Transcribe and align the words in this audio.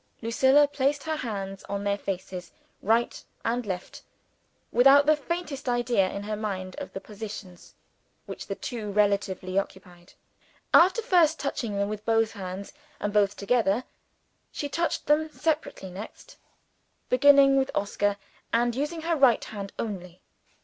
Lucilla 0.23 0.67
placed 0.67 1.03
her 1.03 1.17
hands 1.17 1.63
on 1.65 1.83
their 1.83 1.95
faces, 1.95 2.51
right 2.81 3.23
and 3.45 3.67
left, 3.67 4.01
without 4.71 5.05
the 5.05 5.15
faintest 5.15 5.69
idea 5.69 6.09
in 6.11 6.23
her 6.23 6.35
mind 6.35 6.75
of 6.79 6.91
the 6.93 6.99
positions 6.99 7.75
which 8.25 8.47
the 8.47 8.55
two 8.55 8.91
relatively 8.91 9.59
occupied. 9.59 10.13
After 10.73 11.03
first 11.03 11.39
touching 11.39 11.75
them 11.77 11.87
with 11.87 12.03
both 12.03 12.31
hands, 12.31 12.73
and 12.99 13.13
both 13.13 13.35
together, 13.37 13.83
she 14.51 14.67
tried 14.69 14.93
them 15.05 15.29
separately 15.29 15.91
next, 15.91 16.35
beginning 17.09 17.57
with 17.57 17.69
Oscar, 17.75 18.17
and 18.51 18.75
using 18.75 19.01
her 19.03 19.15
right 19.15 19.43
hand 19.45 19.71
only. 19.77 20.19